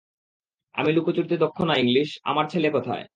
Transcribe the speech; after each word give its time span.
আমি 0.75 0.89
লুকোচুরিতে 0.93 1.35
দক্ষ 1.37 1.57
না 1.61 1.73
ইংলিশ, 1.75 2.09
আমার 2.23 2.45
ছেলে 2.49 2.69
কোথায়? 2.69 3.03